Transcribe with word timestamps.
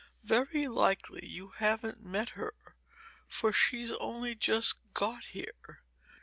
"Very 0.23 0.67
likely 0.67 1.23
you 1.27 1.49
haven't 1.49 2.03
met 2.03 2.29
her, 2.29 2.55
for 3.27 3.53
she's 3.53 3.91
only 3.91 4.33
just 4.33 4.77
got 4.95 5.25
here. 5.25 5.83